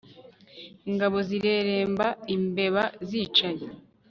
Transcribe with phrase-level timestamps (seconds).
[0.89, 3.65] ingabo zireremba, imbeba zicaye